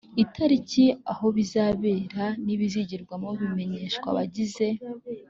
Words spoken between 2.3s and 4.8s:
n ibizigirwamo bimenyeshwa abagize